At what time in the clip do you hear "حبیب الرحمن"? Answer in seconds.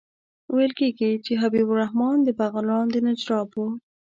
1.41-2.17